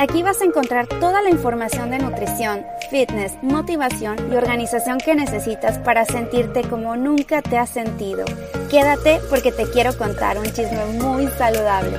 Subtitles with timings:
[0.00, 5.76] Aquí vas a encontrar toda la información de nutrición, fitness, motivación y organización que necesitas
[5.76, 8.24] para sentirte como nunca te has sentido.
[8.70, 11.98] Quédate porque te quiero contar un chisme muy saludable.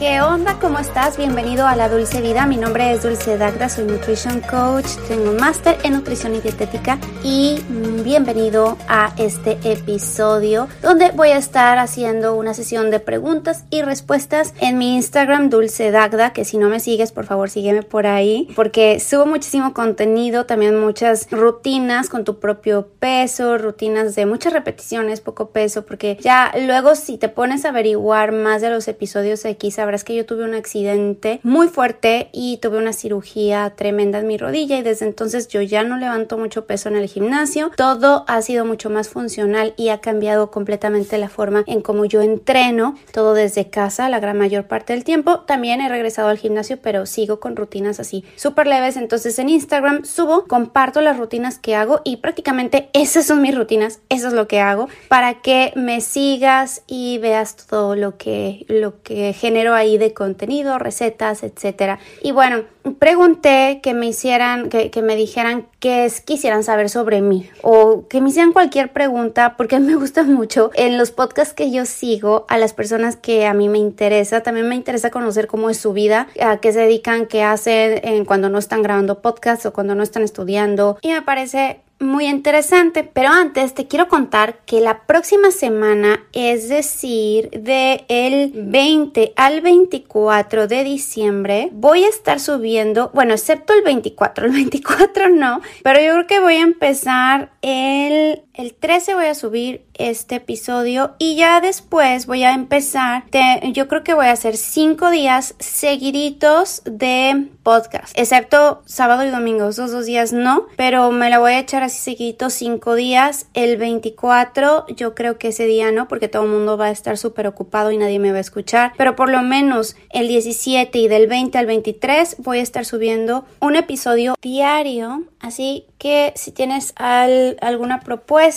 [0.00, 0.58] ¿Qué onda?
[0.58, 1.18] ¿Cómo estás?
[1.18, 2.46] Bienvenido a La Dulce Vida.
[2.46, 6.98] Mi nombre es Dulce Dagda, soy Nutrition Coach, tengo un máster en nutrición y dietética
[7.22, 7.62] y
[8.02, 14.54] bienvenido a este episodio donde voy a estar haciendo una sesión de preguntas y respuestas
[14.62, 18.48] en mi Instagram Dulce Dagda, que si no me sigues, por favor sígueme por ahí
[18.56, 25.20] porque subo muchísimo contenido, también muchas rutinas con tu propio peso, rutinas de muchas repeticiones,
[25.20, 29.70] poco peso, porque ya luego si te pones a averiguar más de los episodios aquí
[29.70, 34.38] sabrás que yo tuve un accidente muy fuerte y tuve una cirugía tremenda en mi
[34.38, 37.70] rodilla y desde entonces yo ya no levanto mucho peso en el gimnasio.
[37.76, 42.22] Todo ha sido mucho más funcional y ha cambiado completamente la forma en cómo yo
[42.22, 45.40] entreno, todo desde casa la gran mayor parte del tiempo.
[45.40, 48.96] También he regresado al gimnasio, pero sigo con rutinas así súper leves.
[48.96, 54.00] Entonces en Instagram subo, comparto las rutinas que hago y prácticamente esas son mis rutinas,
[54.08, 59.02] eso es lo que hago para que me sigas y veas todo lo que, lo
[59.02, 61.98] que genero ahí de contenido, recetas, etcétera.
[62.22, 62.64] Y bueno,
[62.98, 68.30] pregunté que me hicieran, que, me dijeran qué quisieran saber sobre mí o que me
[68.30, 72.72] hicieran cualquier pregunta porque me gusta mucho en los podcasts que yo sigo a las
[72.72, 74.42] personas que a mí me interesa.
[74.42, 78.48] También me interesa conocer cómo es su vida, a qué se dedican, qué hacen cuando
[78.48, 80.98] no están grabando podcasts o cuando no están estudiando.
[81.02, 83.04] Y me parece muy interesante.
[83.04, 89.60] Pero antes te quiero contar que la próxima semana, es decir, de el 20 al
[89.60, 96.00] 24 de diciembre, voy a estar subiendo, bueno, excepto el 24, el 24 no, pero
[96.00, 101.36] yo creo que voy a empezar el, el 13 voy a subir este episodio y
[101.36, 103.24] ya después voy a empezar,
[103.72, 109.70] yo creo que voy a hacer 5 días seguiditos de podcast, excepto sábado y domingo,
[109.70, 113.78] esos dos días no, pero me la voy a echar así seguidito 5 días, el
[113.78, 117.46] 24 yo creo que ese día no, porque todo el mundo va a estar súper
[117.46, 121.28] ocupado y nadie me va a escuchar, pero por lo menos el 17 y del
[121.28, 128.00] 20 al 23 voy a estar subiendo un episodio diario, así que si tienes alguna
[128.00, 128.49] propuesta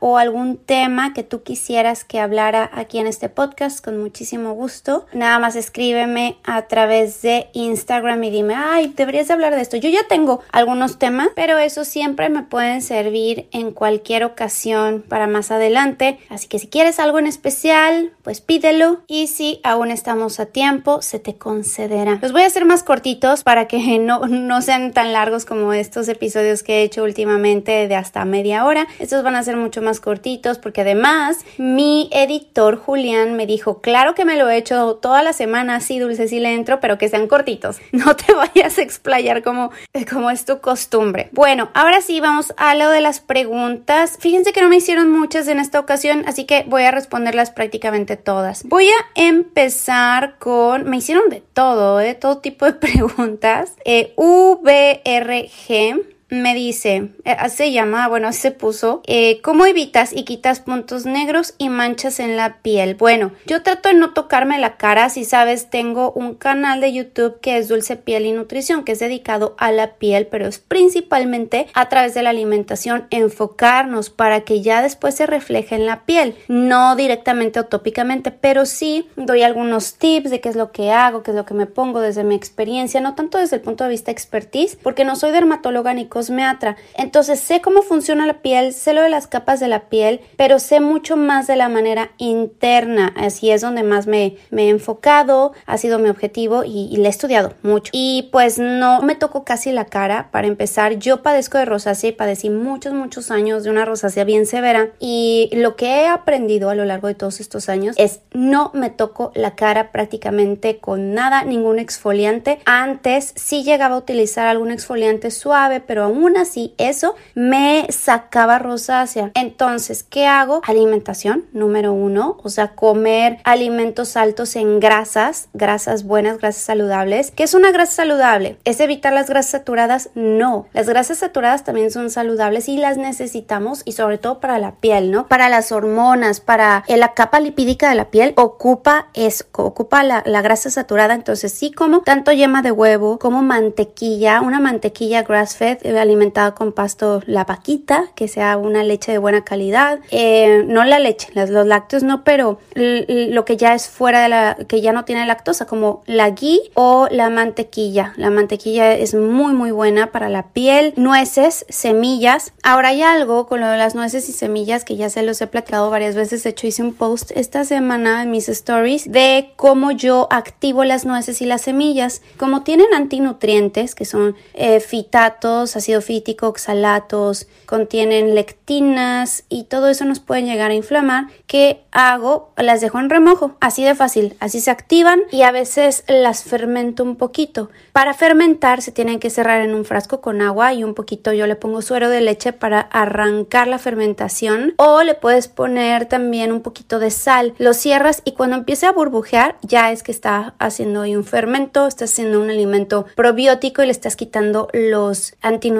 [0.00, 5.06] o algún tema que tú quisieras que hablara aquí en este podcast, con muchísimo gusto,
[5.12, 9.76] nada más escríbeme a través de Instagram y dime, ay, deberías hablar de esto.
[9.76, 15.26] Yo ya tengo algunos temas, pero eso siempre me pueden servir en cualquier ocasión para
[15.26, 16.18] más adelante.
[16.28, 21.02] Así que si quieres algo en especial, pues pídelo y si aún estamos a tiempo,
[21.02, 22.18] se te concederá.
[22.22, 26.08] Los voy a hacer más cortitos para que no, no sean tan largos como estos
[26.08, 28.86] episodios que he hecho últimamente de hasta media hora.
[29.22, 34.24] Van a ser mucho más cortitos porque además mi editor Julián me dijo, claro que
[34.24, 37.28] me lo he hecho toda la semana así dulce y le entro, pero que sean
[37.28, 37.78] cortitos.
[38.06, 39.72] No te vayas a explayar como,
[40.10, 41.28] como es tu costumbre.
[41.32, 44.18] Bueno, ahora sí vamos a lo de las preguntas.
[44.20, 48.16] Fíjense que no me hicieron muchas en esta ocasión, así que voy a responderlas prácticamente
[48.16, 48.64] todas.
[48.64, 52.14] Voy a empezar con, me hicieron de todo, ¿eh?
[52.14, 53.72] todo tipo de preguntas.
[53.84, 60.60] Eh, VRG me dice, eh, se llama, bueno, se puso, eh, ¿cómo evitas y quitas
[60.60, 62.96] puntos negros y manchas en la piel?
[62.96, 67.38] Bueno, yo trato de no tocarme la cara, si sabes, tengo un canal de YouTube
[67.40, 71.68] que es Dulce Piel y Nutrición, que es dedicado a la piel, pero es principalmente
[71.74, 76.34] a través de la alimentación, enfocarnos para que ya después se refleje en la piel,
[76.48, 81.22] no directamente o tópicamente, pero sí doy algunos tips de qué es lo que hago,
[81.22, 83.90] qué es lo que me pongo desde mi experiencia, no tanto desde el punto de
[83.90, 86.76] vista expertise, porque no soy dermatóloga ni cosmeatra.
[86.94, 90.58] Entonces sé cómo funciona la piel, sé lo de las capas de la piel, pero
[90.58, 93.12] sé mucho más de la manera interna.
[93.18, 97.08] Así es donde más me, me he enfocado, ha sido mi objetivo y, y le
[97.08, 97.90] he estudiado mucho.
[97.92, 100.30] Y pues no me tocó casi la cara.
[100.32, 104.46] Para empezar, yo padezco de rosácea y padecí muchos, muchos años de una rosácea bien
[104.46, 104.92] severa.
[104.98, 108.88] Y lo que he aprendido a lo largo de todos estos años es no me
[108.88, 112.60] toco la cara prácticamente con nada, ningún exfoliante.
[112.64, 119.30] Antes sí llegaba a utilizar algún exfoliante suave, pero aún así eso me sacaba rosácea.
[119.34, 120.60] Entonces, ¿qué hago?
[120.64, 127.30] Alimentación, número uno, o sea, comer alimentos altos en grasas, grasas buenas, grasas saludables.
[127.30, 128.58] ¿Qué es una grasa saludable?
[128.64, 130.10] ¿Es evitar las grasas saturadas?
[130.14, 134.76] No, las grasas saturadas también son saludables y las necesitamos y sobre todo para la
[134.76, 135.28] piel, ¿no?
[135.28, 140.42] Para las hormonas, para la capa lipídica de la piel, ocupa eso, ocupa la, la
[140.42, 141.14] grasa saturada.
[141.14, 146.72] Entonces, sí como tanto yema de huevo como mantequilla, una mantequilla grass fed alimentada con
[146.72, 150.00] pasto la vaquita, que sea una leche de buena calidad.
[150.10, 154.56] Eh, no la leche, los lácteos no, pero lo que ya es fuera de la,
[154.68, 158.12] que ya no tiene lactosa, como la ghee o la mantequilla.
[158.16, 160.92] La mantequilla es muy, muy buena para la piel.
[160.96, 162.52] Nueces, semillas.
[162.62, 165.46] Ahora hay algo con lo de las nueces y semillas que ya se los he
[165.46, 166.42] platicado varias veces.
[166.42, 171.04] De hecho, hice un post esta semana en mis stories de cómo yo activo las
[171.04, 172.22] nueces y las semillas.
[172.36, 180.04] Como tienen antinutrientes, que son eh, fitatos, ácido fítico, oxalatos, contienen lectinas y todo eso
[180.04, 181.26] nos puede llegar a inflamar.
[181.46, 182.50] ¿Qué hago?
[182.56, 187.04] Las dejo en remojo, así de fácil, así se activan y a veces las fermento
[187.04, 187.70] un poquito.
[187.92, 191.46] Para fermentar se tienen que cerrar en un frasco con agua y un poquito yo
[191.46, 196.62] le pongo suero de leche para arrancar la fermentación o le puedes poner también un
[196.62, 197.54] poquito de sal.
[197.58, 201.86] Lo cierras y cuando empiece a burbujear ya es que está haciendo ahí un fermento,
[201.86, 205.75] está haciendo un alimento probiótico y le estás quitando los antinutrientes.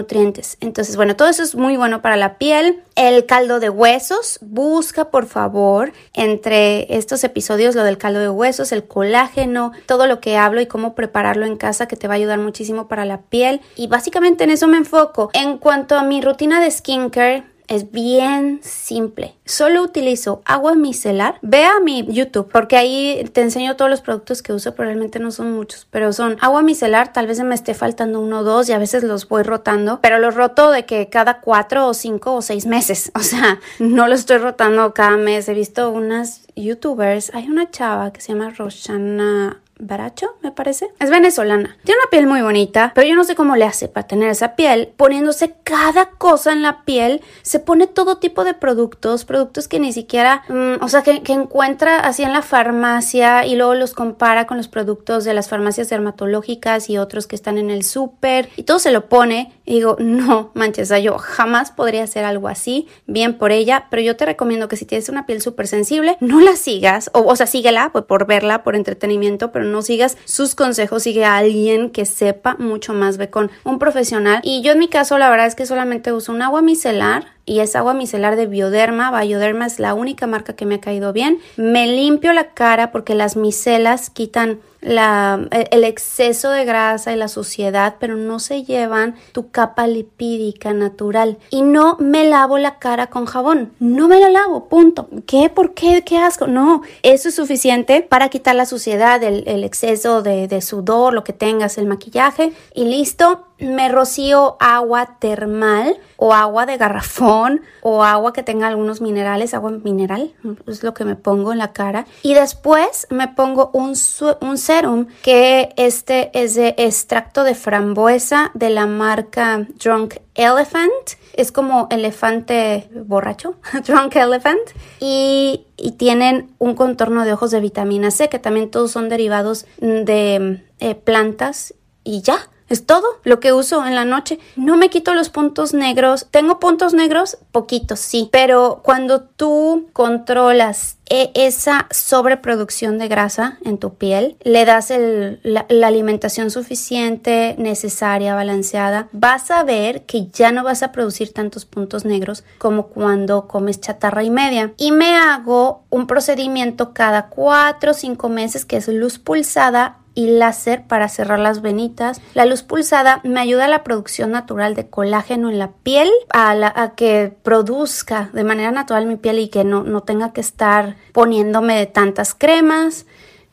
[0.60, 2.82] Entonces, bueno, todo eso es muy bueno para la piel.
[2.94, 8.72] El caldo de huesos, busca por favor entre estos episodios lo del caldo de huesos,
[8.72, 12.16] el colágeno, todo lo que hablo y cómo prepararlo en casa que te va a
[12.16, 13.60] ayudar muchísimo para la piel.
[13.76, 15.30] Y básicamente en eso me enfoco.
[15.32, 19.34] En cuanto a mi rutina de skincare, es bien simple.
[19.44, 21.38] Solo utilizo agua micelar.
[21.42, 24.74] Ve a mi YouTube porque ahí te enseño todos los productos que uso.
[24.74, 27.12] Probablemente no son muchos, pero son agua micelar.
[27.12, 30.18] Tal vez me esté faltando uno o dos y a veces los voy rotando, pero
[30.18, 33.12] los roto de que cada cuatro o cinco o seis meses.
[33.26, 35.48] O sea, no los estoy rotando cada mes.
[35.48, 37.34] He visto unas YouTubers.
[37.34, 40.88] Hay una chava que se llama Roshana Baracho, me parece.
[40.98, 41.76] Es venezolana.
[41.84, 44.56] Tiene una piel muy bonita, pero yo no sé cómo le hace para tener esa
[44.56, 44.92] piel.
[44.96, 49.92] Poniéndose cada cosa en la piel, se pone todo tipo de productos, productos que ni
[49.92, 54.56] siquiera, mm, o sea, que, encuentra así en la farmacia y luego los compara con
[54.56, 58.78] los productos de las farmacias dermatológicas y otros que están en el súper y todo
[58.78, 59.52] se lo pone.
[59.66, 62.88] Y digo, no manches, yo jamás podría hacer algo así.
[63.06, 66.40] Bien por ella, pero yo te recomiendo que si tienes una piel súper sensible, no
[66.40, 70.54] la sigas, o, o sea, síguela pues, por verla, por entretenimiento, pero no sigas sus
[70.54, 74.40] consejos, sigue a alguien que sepa mucho más, ve con un profesional.
[74.42, 77.60] Y yo en mi caso la verdad es que solamente uso un agua micelar y
[77.60, 79.18] es agua micelar de Bioderma.
[79.22, 81.38] Bioderma es la única marca que me ha caído bien.
[81.56, 87.28] Me limpio la cara porque las micelas quitan la, el exceso de grasa y la
[87.28, 91.38] suciedad, pero no se llevan tu capa lipídica natural.
[91.50, 93.72] Y no me lavo la cara con jabón.
[93.78, 95.08] No me la lavo, punto.
[95.26, 95.48] ¿Qué?
[95.48, 96.02] ¿Por qué?
[96.04, 96.46] ¿Qué asco?
[96.46, 101.24] No, eso es suficiente para quitar la suciedad, el, el exceso de, de sudor, lo
[101.24, 108.02] que tengas, el maquillaje y listo me rocío agua termal o agua de garrafón o
[108.04, 110.34] agua que tenga algunos minerales, agua mineral,
[110.66, 112.06] es lo que me pongo en la cara.
[112.22, 118.86] Y después me pongo un, serum que este es de extracto de frambuesa de la
[118.86, 120.92] marca Drunk Elephant.
[121.34, 123.56] Es como elefante borracho,
[123.86, 124.70] Drunk Elephant.
[125.00, 129.66] Y, y tienen un contorno de ojos de vitamina C, que también todos son derivados
[129.78, 131.74] de eh, plantas
[132.04, 132.38] y ya.
[132.68, 134.38] Es todo lo que uso en la noche.
[134.56, 136.26] No me quito los puntos negros.
[136.30, 138.28] Tengo puntos negros, poquitos, sí.
[138.32, 145.66] Pero cuando tú controlas e, esa sobreproducción de grasa en tu piel, le das la,
[145.68, 151.64] la, alimentación suficiente, necesaria, balanceada, vas a ver que ya no vas a producir tantos
[151.64, 154.72] puntos negros como cuando comes chatarra y media.
[154.76, 160.26] Y me hago un procedimiento cada cuatro o cinco meses que es luz pulsada y
[160.28, 162.20] láser para cerrar las venitas.
[162.34, 166.94] La luz pulsada me ayuda a la producción natural de colágeno en la piel, a,
[166.96, 171.86] que produzca de manera natural mi piel y que no, no tenga que estar poniéndome
[171.86, 173.06] tantas cremas.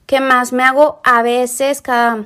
[0.05, 0.53] ¿Qué más?
[0.53, 2.24] Me hago a veces cada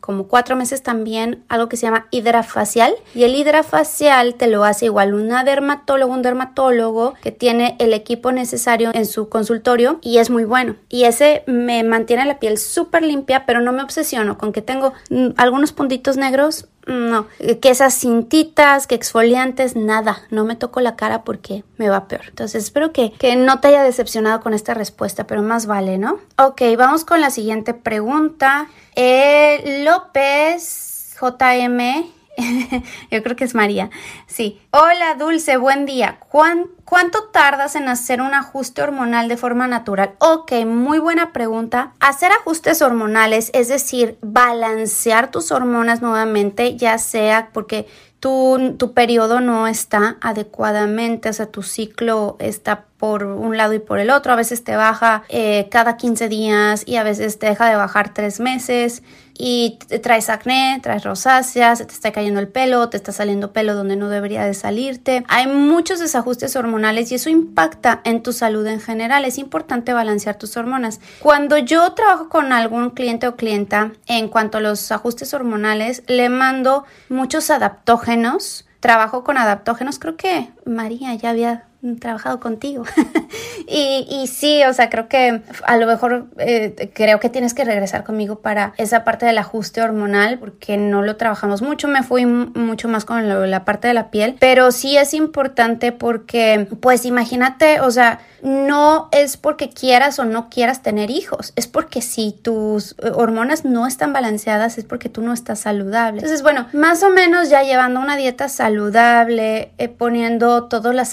[0.00, 2.94] como cuatro meses también algo que se llama hidrafacial.
[3.14, 8.32] Y el hidrafacial te lo hace igual una dermatólogo, un dermatólogo que tiene el equipo
[8.32, 10.76] necesario en su consultorio y es muy bueno.
[10.88, 14.92] Y ese me mantiene la piel súper limpia pero no me obsesiono con que tengo
[15.10, 20.96] mm, algunos puntitos negros no, que esas cintitas, que exfoliantes, nada, no me toco la
[20.96, 22.22] cara porque me va peor.
[22.28, 26.18] Entonces espero que, que no te haya decepcionado con esta respuesta, pero más vale, ¿no?
[26.36, 28.68] Ok, vamos con la siguiente pregunta.
[28.96, 32.04] Eh, López JM
[33.10, 33.90] Yo creo que es María.
[34.26, 34.60] Sí.
[34.70, 36.18] Hola, Dulce, buen día.
[36.28, 40.14] ¿Cuánto tardas en hacer un ajuste hormonal de forma natural?
[40.18, 41.92] Ok, muy buena pregunta.
[42.00, 47.86] Hacer ajustes hormonales, es decir, balancear tus hormonas nuevamente, ya sea porque
[48.20, 53.80] tu, tu periodo no está adecuadamente, o sea, tu ciclo está por un lado y
[53.80, 54.32] por el otro.
[54.32, 58.14] A veces te baja eh, cada 15 días y a veces te deja de bajar
[58.14, 59.02] tres meses
[59.36, 63.74] y traes acné, traes rosácea, se te está cayendo el pelo, te está saliendo pelo
[63.74, 65.22] donde no debería de salirte.
[65.28, 69.26] Hay muchos desajustes hormonales y eso impacta en tu salud en general.
[69.26, 70.98] Es importante balancear tus hormonas.
[71.20, 76.30] Cuando yo trabajo con algún cliente o clienta en cuanto a los ajustes hormonales, le
[76.30, 78.64] mando muchos adaptógenos.
[78.80, 81.64] Trabajo con adaptógenos, creo que María ya había
[82.00, 82.84] trabajado contigo.
[83.66, 88.04] y, sí, o sea, creo que a lo mejor eh, creo que tienes que regresar
[88.04, 92.88] conmigo para esa parte del ajuste hormonal porque no lo trabajamos mucho, me fui mucho
[92.88, 97.90] más con la parte de la piel, pero sí es importante porque, pues imagínate, o
[97.90, 103.64] sea, no es porque quieras o no quieras tener hijos, es porque si tus hormonas
[103.64, 106.18] no están balanceadas es porque tú no estás saludable.
[106.18, 111.08] Entonces, bueno, más o menos ya llevando una dieta saludable, eh, poniendo todos los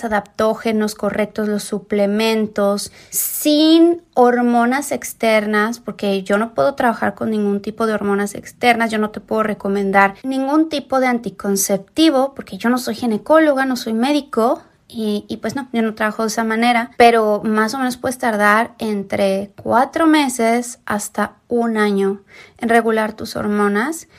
[0.61, 7.87] adaptógenos correctos, los suplementos, sin hormonas externas, porque yo no puedo trabajar con ningún tipo
[7.87, 12.77] de hormonas externas, yo no te puedo recomendar ningún tipo de anticonceptivo, porque yo no
[12.77, 14.61] soy ginecóloga, no soy médico,
[14.93, 18.73] y, pues no, yo no trabajo de esa manera, pero más o menos puedes tardar
[18.77, 22.19] entre cuatro meses hasta un año
[22.57, 24.09] en regular tus hormonas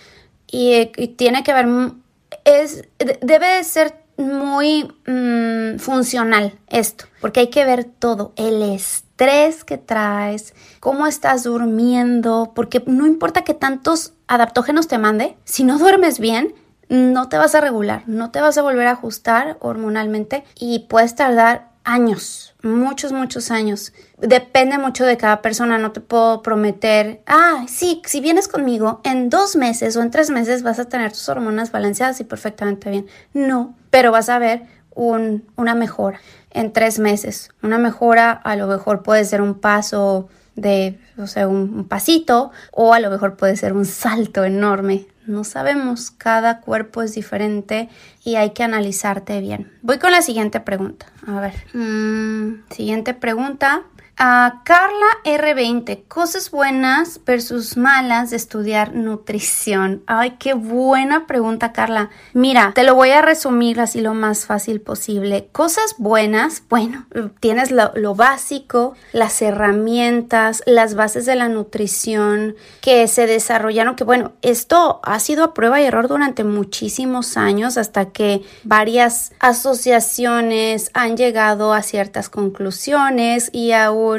[0.51, 0.87] y,
[1.19, 1.67] tiene que ver,
[2.47, 2.89] es,
[3.21, 10.55] debe ser muy mm, funcional esto, porque hay que ver todo, el estrés que traes,
[10.81, 16.55] cómo estás durmiendo, porque no importa que tantos adaptógenos te mande, si no duermes bien,
[16.89, 21.15] no te vas a regular, no te vas a volver a ajustar hormonalmente y puedes
[21.15, 23.93] tardar años, muchos, muchos años.
[24.19, 29.31] Depende mucho de cada persona, no te puedo prometer, ah, sí, si vienes conmigo en
[29.31, 33.07] dos meses o en tres meses vas a tener tus hormonas balanceadas y perfectamente bien.
[33.33, 34.63] No, pero vas a ver
[34.95, 36.21] una mejora
[36.51, 37.51] en tres meses.
[37.63, 42.93] Una mejora a lo mejor puede ser un paso de, o sea, un pasito o
[42.93, 47.89] a lo mejor puede ser un salto enorme no sabemos, cada cuerpo es diferente
[48.25, 49.71] y hay que analizarte bien.
[49.83, 51.07] Voy con la siguiente pregunta.
[51.27, 53.83] A ver, mm, siguiente pregunta.
[54.25, 60.05] A Carla R20, cosas buenas versus malas de estudiar nutrición.
[60.07, 62.11] Ay, qué buena pregunta, Carla.
[62.33, 65.49] Mira, te lo voy a resumir así lo más fácil posible.
[65.51, 67.05] Cosas buenas, bueno,
[67.41, 74.05] tienes lo, lo básico, las herramientas, las bases de la nutrición que se desarrollaron, que
[74.05, 80.93] bueno, esto ha sido a prueba y error durante muchísimos años hasta que varias asociaciones
[80.95, 84.12] han llegado a ciertas conclusiones y aún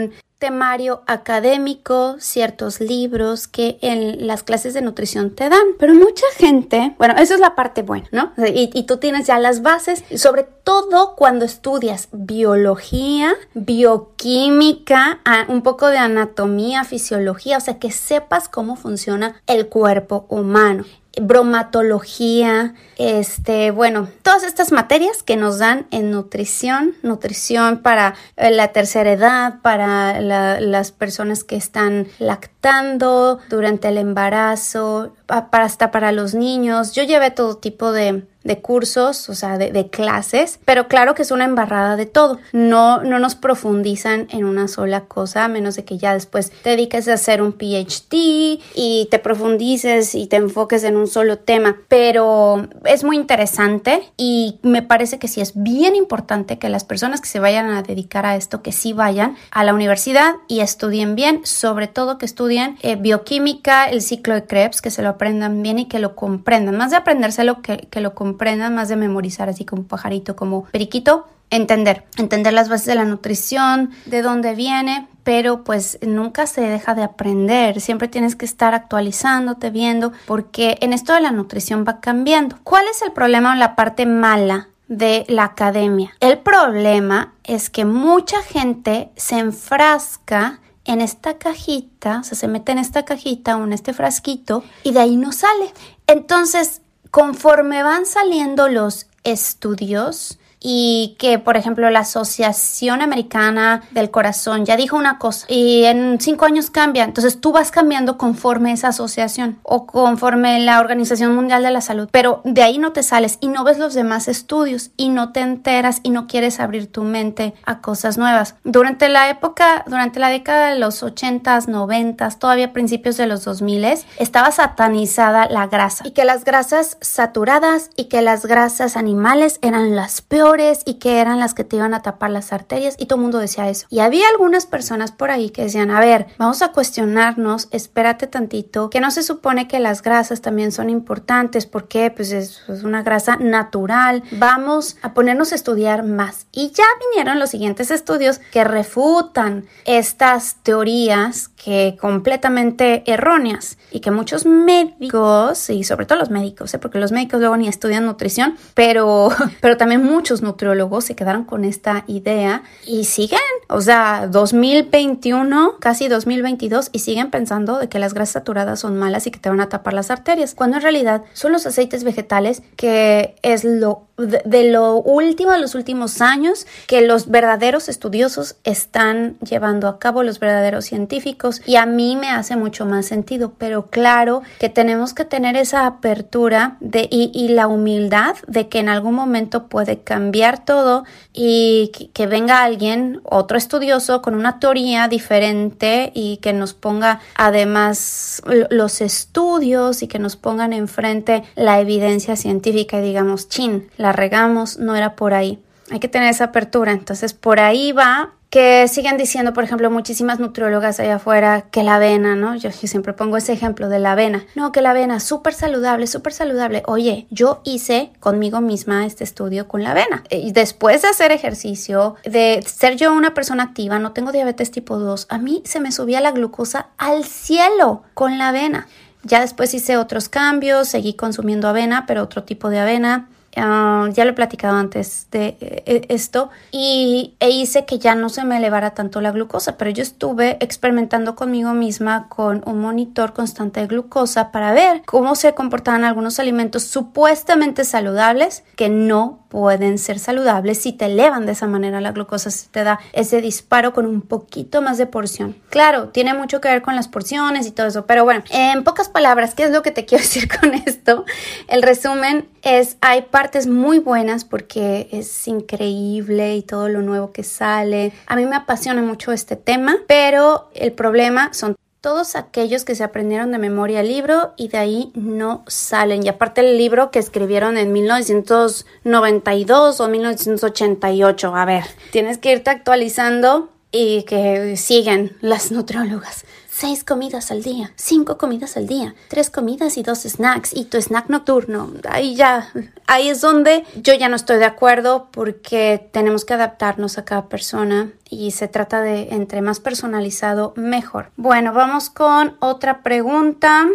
[0.43, 5.63] temario académico, ciertos libros que en las clases de nutrición te dan.
[5.79, 8.33] Pero mucha gente, bueno, eso es la parte buena, ¿no?
[8.37, 15.87] Y, y, tú tienes ya las bases, sobre todo cuando estudias biología, bioquímica, un poco
[15.87, 20.83] de anatomía, fisiología, o sea, que sepas cómo funciona el cuerpo humano
[21.21, 28.69] bromatología, este, bueno, todas estas materias que nos dan en nutrición, nutrición para eh, la
[28.69, 35.13] tercera edad, para las personas que están lactando durante el embarazo,
[35.51, 36.93] para, hasta para los niños.
[36.93, 41.31] Yo llevé todo tipo de, de cursos, o sea, de, clases, pero claro que es
[41.31, 42.39] una embarrada de todo.
[42.51, 46.71] No, no nos profundizan en una sola cosa, a menos de que ya después te
[46.71, 51.77] dediques a hacer un PhD y te profundices y te enfoques en un solo tema.
[51.87, 57.21] Pero es muy interesante y me parece que sí es bien importante que las personas
[57.21, 61.15] que se vayan a dedicar a esto, que sí vayan a la universidad y estudien
[61.15, 65.63] bien, sobre todo que estudien eh, bioquímica, el ciclo de Krebs, que se lo aprendan
[65.63, 66.75] bien y que lo comprendan.
[66.75, 71.27] Más de aprendérselo que, que lo comprendan más de memorizar así como pajarito, como periquito,
[71.49, 76.93] entender, entender las bases de la nutrición, de dónde viene, pero pues nunca se deja
[76.93, 82.01] de aprender, siempre tienes que estar actualizándote, viendo, porque en esto de la nutrición va
[82.01, 82.57] cambiando.
[82.63, 86.13] ¿Cuál es el problema o la parte mala de la academia?
[86.19, 92.71] El problema es que mucha gente se enfrasca en esta cajita, o sea, se mete
[92.71, 95.73] en esta cajita o en este frasquito y de ahí no sale.
[96.07, 104.65] Entonces, conforme van saliendo los estudios, y que, por ejemplo, la Asociación Americana del Corazón
[104.65, 107.03] ya dijo una cosa y en cinco años cambia.
[107.03, 112.07] Entonces tú vas cambiando conforme esa asociación o conforme la Organización Mundial de la Salud.
[112.11, 115.41] Pero de ahí no te sales y no ves los demás estudios y no te
[115.41, 118.55] enteras y no quieres abrir tu mente a cosas nuevas.
[118.63, 123.73] Durante la época, durante la década de los 80s, 90s, todavía principios de los 2000
[124.17, 129.95] estaba satanizada la grasa y que las grasas saturadas y que las grasas animales eran
[129.95, 133.05] las peores mejores y que eran las que te iban a tapar las arterias y
[133.05, 133.87] todo el mundo decía eso.
[133.89, 138.89] Y había algunas personas por ahí que decían, a ver, vamos a cuestionarnos, espérate tantito,
[138.89, 143.03] que no se supone que las grasas también son importantes porque pues es, es una
[143.03, 144.23] grasa natural.
[144.31, 146.45] Vamos a ponernos a estudiar más.
[146.51, 154.11] Y ya vinieron los siguientes estudios que refutan estas teorías que completamente erróneas y que
[154.11, 156.79] muchos médicos y sobre todo los médicos, ¿eh?
[156.79, 159.29] porque los médicos luego ni estudian nutrición, pero,
[159.61, 166.07] pero también muchos nutriólogos se quedaron con esta idea y siguen, o sea, 2021, casi
[166.07, 169.61] 2022 y siguen pensando de que las grasas saturadas son malas y que te van
[169.61, 174.69] a tapar las arterias, cuando en realidad son los aceites vegetales que es lo de,
[174.69, 180.85] lo último los últimos años que los verdaderos estudiosos están llevando a cabo, los verdaderos
[180.85, 185.55] científicos, y a mí me hace mucho más sentido, pero claro que tenemos que tener
[185.55, 191.05] esa apertura de, y, y la humildad de que en algún momento puede cambiar todo
[191.33, 197.19] y que, que venga alguien, otro estudioso, con una teoría diferente y que nos ponga
[197.35, 204.11] además los estudios y que nos pongan enfrente la evidencia científica y digamos, chin, la
[204.11, 205.59] regamos, no era por ahí.
[205.89, 206.91] Hay que tener esa apertura.
[206.91, 211.95] Entonces, por ahí va que siguen diciendo, por ejemplo, muchísimas nutriólogas allá afuera que la
[211.95, 212.55] avena, ¿no?
[212.55, 214.45] Yo, siempre pongo ese ejemplo de la avena.
[214.53, 216.83] No, que la avena, súper saludable, súper saludable.
[216.85, 220.23] Oye, yo hice conmigo misma este estudio con la avena.
[220.29, 224.99] Y después de hacer ejercicio, de ser yo una persona activa, no tengo diabetes tipo
[224.99, 228.87] 2, a mí se me subía la glucosa al cielo con la avena.
[229.23, 233.29] Ya después hice otros cambios, seguí consumiendo avena, pero otro tipo de avena.
[233.55, 238.29] Ah, ya lo he platicado antes de eh, esto y e hice que ya no
[238.29, 243.33] se me elevara tanto la glucosa, pero yo estuve experimentando conmigo misma con un monitor
[243.33, 249.99] constante de glucosa para ver cómo se comportaban algunos alimentos supuestamente saludables que no pueden
[249.99, 253.93] ser saludables si te elevan de esa manera la glucosa, si te da ese disparo
[253.93, 255.55] con un poquito más de porción.
[255.69, 259.09] Claro, tiene mucho que ver con las porciones y todo eso, pero bueno, en pocas
[259.09, 261.25] palabras, ¿qué es lo que te quiero decir con esto?
[261.67, 267.43] El resumen es, hay partes muy buenas porque es increíble y todo lo nuevo que
[267.43, 268.13] sale.
[268.25, 273.03] A mí me apasiona mucho este tema, pero el problema son todos aquellos que se
[273.03, 276.25] aprendieron de memoria el libro y de ahí no salen.
[276.25, 281.53] Y aparte el libro que escribieron en 1992 o 1988.
[281.53, 286.45] A ver, tienes que irte actualizando y que siguen las nutriólogas
[286.83, 290.97] seis comidas al día, cinco comidas al día, tres comidas y dos snacks y tu
[290.97, 291.89] snack nocturno.
[292.09, 292.73] Ahí ya,
[293.07, 297.47] ahí es donde yo ya no estoy de acuerdo porque tenemos que adaptarnos a cada
[297.47, 301.31] persona y se trata de entre más personalizado mejor.
[301.37, 303.87] Bueno, vamos con otra pregunta.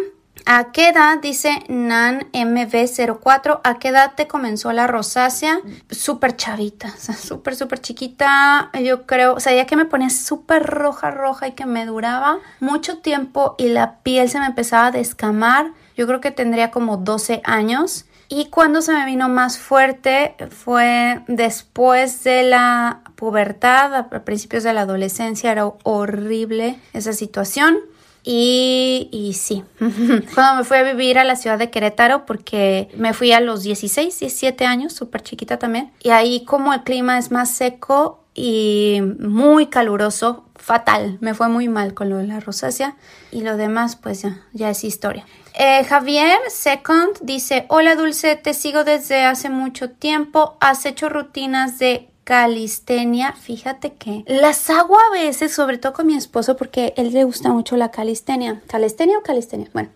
[0.45, 5.59] ¿A qué edad, dice Nan MB04, a qué edad te comenzó la rosácea?
[5.89, 10.09] Súper chavita, o sea, súper, súper chiquita, yo creo, o sea, ya que me ponía
[10.09, 14.87] súper roja, roja y que me duraba mucho tiempo y la piel se me empezaba
[14.87, 18.05] a descamar, yo creo que tendría como 12 años.
[18.31, 24.71] Y cuando se me vino más fuerte fue después de la pubertad, a principios de
[24.71, 27.79] la adolescencia, era horrible esa situación.
[28.31, 29.63] Y, sí,
[30.35, 33.63] cuando me fui a vivir a la ciudad de Querétaro, porque me fui a los
[33.63, 39.01] 16, 17 años, súper chiquita también, y ahí como el clima es más seco y
[39.17, 42.97] muy caluroso, fatal, me fue muy mal con lo de la rosácea
[43.31, 45.25] y lo demás pues ya, ya es historia.
[45.57, 51.79] Eh, Javier Second dice, hola Dulce, te sigo desde hace mucho tiempo, has hecho rutinas
[51.79, 57.11] de calistenia, fíjate que las hago a veces, sobre todo con mi esposo, porque él
[57.11, 58.61] le gusta mucho la calistenia.
[58.67, 59.67] ¿Calistenia o calistenia?
[59.73, 59.89] Bueno,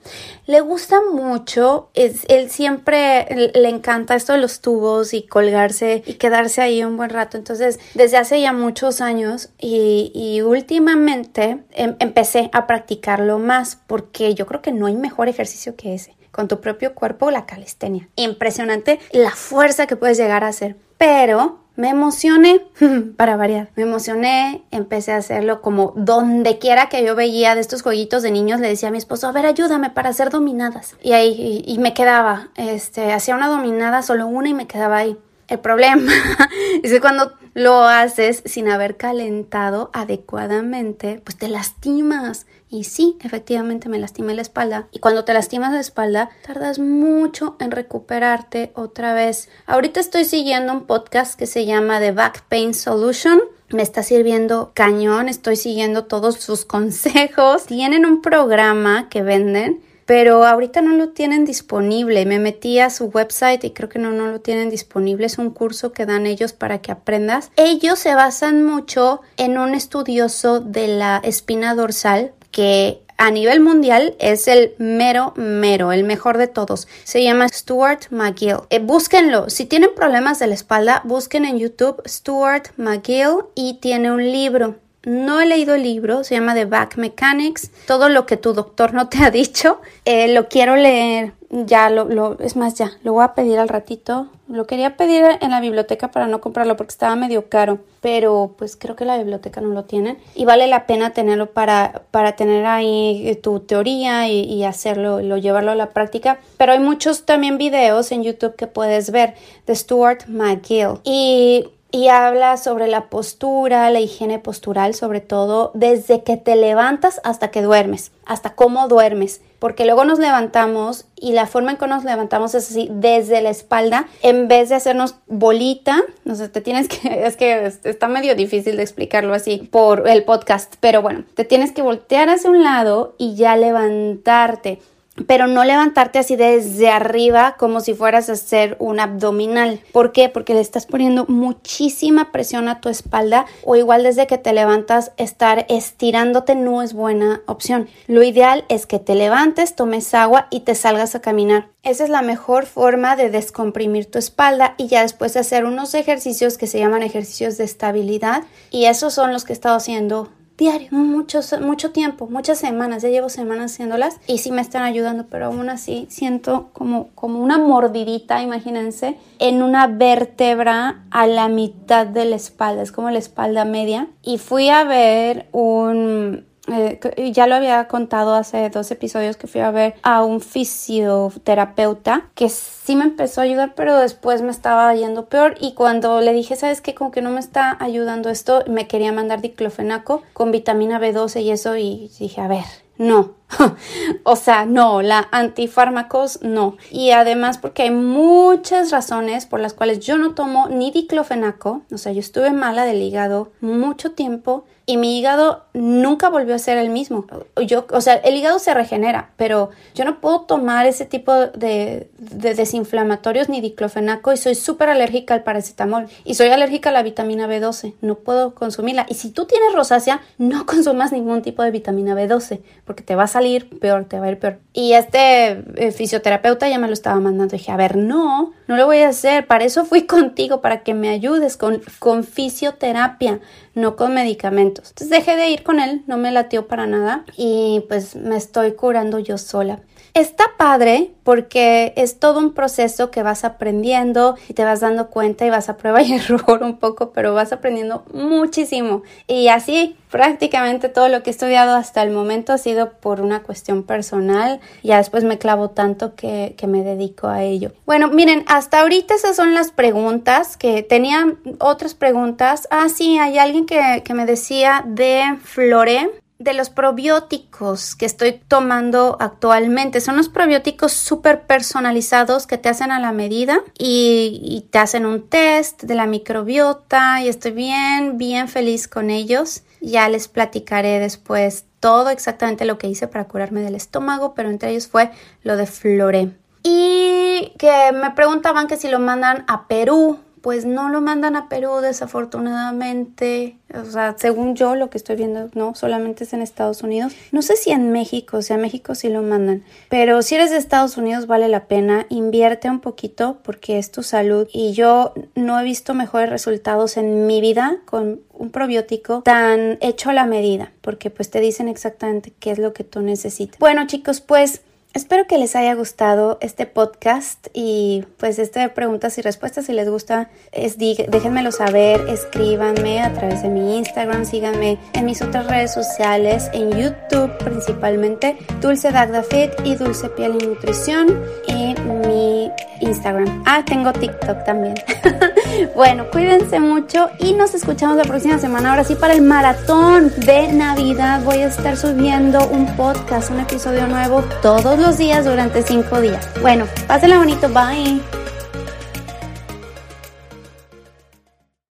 [0.48, 6.16] le gusta mucho, es, él siempre le encanta esto de los tubos y colgarse y
[6.16, 7.38] quedarse ahí un buen rato.
[7.38, 14.48] Entonces, desde hace ya muchos años y, últimamente em, empecé a practicarlo más porque yo
[14.48, 18.10] creo que no hay mejor ejercicio que ese con tu propio cuerpo la calistenia.
[18.16, 20.76] Impresionante la fuerza que puedes llegar a hacer.
[20.98, 22.62] Pero me emocioné,
[23.18, 27.82] para variar, me emocioné, empecé a hacerlo como donde quiera que yo veía de estos
[27.82, 30.96] jueguitos de niños, le decía a mi esposo, a ver, ayúdame para hacer dominadas.
[31.02, 35.18] Y ahí, y, me quedaba, este, hacía una dominada, solo una y me quedaba ahí.
[35.48, 36.12] El problema
[36.84, 42.46] es que cuando lo haces sin haber calentado adecuadamente, pues te lastimas.
[42.70, 44.88] Y sí, efectivamente me lastimé la espalda.
[44.92, 49.50] Y cuando te lastimas la espalda, tardas mucho en recuperarte otra vez.
[49.68, 53.40] Ahorita estoy siguiendo un podcast que se llama The Back Pain Solution
[53.74, 57.66] me está sirviendo cañón, estoy siguiendo todos sus consejos.
[57.66, 62.26] Tienen un programa que venden pero ahorita no lo tienen disponible.
[62.26, 65.26] Me metí a su website y creo que no, no lo tienen disponible.
[65.26, 67.52] Es un curso que dan ellos para que aprendas.
[67.56, 74.16] Ellos se basan mucho en un estudioso de la espina dorsal que a nivel mundial
[74.20, 76.88] es el mero mero, el mejor de todos.
[77.04, 78.58] Se llama Stuart McGill.
[78.70, 79.50] Eh, búsquenlo.
[79.50, 84.76] Si tienen problemas de la espalda, busquen en YouTube Stuart McGill y tiene un libro.
[85.06, 87.72] No he leído el libro, se llama The Back Mechanics.
[87.88, 91.34] Todo lo que tu doctor no te ha dicho, eh, lo quiero leer.
[91.50, 94.28] Ya, lo, lo, es más, ya, lo voy a pedir al ratito.
[94.48, 98.76] Lo quería pedir en la biblioteca para no comprarlo porque estaba medio caro, pero pues
[98.76, 102.66] creo que la biblioteca no lo tiene y vale la pena tenerlo para, para tener
[102.66, 106.40] ahí eh, tu teoría y, y hacerlo, lo, llevarlo a la práctica.
[106.58, 109.36] Pero hay muchos también videos en YouTube que puedes ver
[109.68, 116.24] de Stuart McGill y y habla sobre la postura, la higiene postural, sobre todo desde
[116.24, 121.46] que te levantas hasta que duermes, hasta cómo duermes, porque luego nos levantamos y la
[121.46, 126.02] forma en que nos levantamos es así, desde la espalda, en vez de hacernos bolita,
[126.26, 130.24] no sé, te tienes que, es que está medio difícil de explicarlo así por el
[130.24, 134.80] podcast, pero bueno, te tienes que voltear hacia un lado y ya levantarte
[135.28, 139.80] pero no levantarte así desde arriba como si fueras a hacer un abdominal.
[139.92, 140.30] ¿Por qué?
[140.30, 145.12] Porque le estás poniendo muchísima presión a tu espalda o igual desde que te levantas
[145.18, 147.88] estar estirándote no es buena opción.
[148.08, 151.68] Lo ideal es que te levantes, tomes agua y te salgas a caminar.
[151.84, 155.94] Esa es la mejor forma de descomprimir tu espalda y ya después de hacer unos
[155.94, 160.30] ejercicios que se llaman ejercicios de estabilidad y esos son los que he estado haciendo
[160.58, 165.26] diario, muchos, mucho tiempo, muchas semanas, ya llevo semanas haciéndolas y sí me están ayudando,
[165.30, 172.06] pero aún así siento como, como una mordidita, imagínense, en una vértebra a la mitad
[172.06, 174.10] de la espalda, es como la espalda media.
[174.22, 179.60] Y fui a ver un eh, ya lo había contado hace dos episodios que fui
[179.60, 184.94] a ver a un fisioterapeuta que sí me empezó a ayudar, pero después me estaba
[184.96, 185.56] yendo peor.
[185.60, 186.96] Y cuando le dije, ¿sabes qué?
[186.96, 191.52] Como que no me está ayudando esto, me quería mandar diclofenaco con vitamina B12 y
[191.52, 191.76] eso.
[191.76, 192.64] Y dije, a ver,
[192.98, 193.34] no.
[194.24, 196.78] o sea, no, la antifármacos no.
[196.92, 201.82] Y además porque hay muchas razones por las cuales yo no tomo ni diclofenaco.
[201.92, 206.60] O sea, yo estuve mala del hígado mucho tiempo y mi hígado nunca volvió a
[206.60, 207.26] ser el mismo.
[207.66, 212.10] Yo, o sea, el hígado se regenera, pero yo no puedo tomar ese tipo de,
[212.18, 217.04] de desinflamatorios ni diclofenaco y soy súper alérgica al paracetamol y soy alérgica a la
[217.04, 217.94] vitamina B12.
[218.02, 219.06] No puedo consumirla.
[219.08, 223.24] Y si tú tienes rosácea, no consumas ningún tipo de vitamina B12 porque te va
[223.24, 224.60] a salir peor, te va a ir peor.
[224.74, 227.54] Y este eh, fisioterapeuta ya me lo estaba mandando.
[227.54, 229.48] Dije, a ver, no, no lo voy a hacer.
[229.48, 233.40] Para eso fui contigo, para que me ayudes con, con fisioterapia
[233.76, 234.90] no con medicamentos.
[234.90, 238.74] Entonces dejé de ir con él, no me latió para nada y pues me estoy
[238.74, 239.80] curando yo sola.
[240.14, 245.44] Está padre porque es todo un proceso que vas aprendiendo y te vas dando cuenta
[245.44, 249.02] y vas a prueba y error un poco, pero vas aprendiendo muchísimo.
[249.28, 253.42] Y así prácticamente todo lo que he estudiado hasta el momento ha sido por una
[253.42, 254.60] cuestión personal.
[254.84, 257.72] Ya después me clavo tanto que, que me dedico a ello.
[257.88, 261.26] Bueno, miren, hasta ahorita esas son las preguntas que tenía
[261.58, 262.68] otras preguntas.
[262.70, 266.12] Ah, sí, hay alguien que, que me decía de Flore
[266.44, 270.02] de los probióticos que estoy tomando actualmente.
[270.02, 275.30] Son unos probióticos súper personalizados que te hacen a la medida y, te hacen un
[275.30, 279.64] test de la microbiota y estoy bien, bien feliz con ellos.
[279.82, 284.72] Ya les platicaré después todo exactamente lo que hice para curarme del estómago, pero entre
[284.72, 285.12] ellos fue
[285.44, 286.32] lo de Flore.
[286.64, 291.48] Y que me preguntaban que si lo mandan a Perú pues no lo mandan a
[291.48, 293.56] Perú desafortunadamente.
[293.74, 297.14] O sea, según yo lo que estoy viendo, no, solamente es en Estados Unidos.
[297.32, 299.64] No sé si en México, o sea, México sí lo mandan.
[299.88, 304.04] Pero si eres de Estados Unidos vale la pena, invierte un poquito porque es tu
[304.04, 304.50] salud.
[304.52, 310.10] Y yo no he visto mejores resultados en mi vida con un probiótico tan hecho
[310.10, 313.60] a la medida, porque pues te dicen exactamente qué es lo que tú necesitas.
[313.60, 314.62] Bueno chicos, pues
[314.94, 319.66] Espero que les haya gustado este podcast y pues este preguntas y respuestas.
[319.66, 325.48] Si les gusta, déjenmelo saber, escríbanme a través de mi Instagram, síganme en mis otras
[325.48, 331.74] redes sociales, en YouTube principalmente, Dulce Dagda Fit y Dulce Piel y Nutrición y
[332.08, 332.52] mi
[332.82, 333.44] Instagram.
[333.48, 334.76] Ah, tengo TikTok también.
[335.76, 338.72] bueno, cuídense mucho y nos escuchamos la próxima semana.
[338.72, 343.88] Ahora sí, para el maratón de Navidad voy a estar subiendo un podcast, un episodio
[343.88, 346.28] nuevo todos los días durante cinco días.
[346.42, 348.23] Bueno, pásenla bonito, bye.